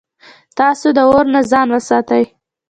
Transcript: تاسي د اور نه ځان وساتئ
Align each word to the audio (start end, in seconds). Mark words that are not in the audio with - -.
تاسي 0.57 0.89
د 0.97 0.99
اور 1.09 1.25
نه 1.33 1.41
ځان 1.51 1.67
وساتئ 1.75 2.23